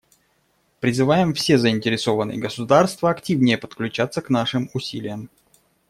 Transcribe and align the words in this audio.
Призываем 0.79 1.35
все 1.35 1.59
заинтересованные 1.59 2.39
государства 2.39 3.11
активнее 3.11 3.59
подключаться 3.59 4.23
к 4.23 4.31
нашим 4.31 4.67
усилиям. 4.73 5.29